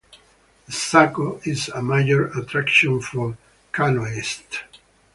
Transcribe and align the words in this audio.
The 0.65 0.71
Saco 0.71 1.39
is 1.43 1.69
a 1.69 1.83
major 1.83 2.25
attraction 2.35 3.01
for 3.01 3.37
canoeists. 3.71 4.57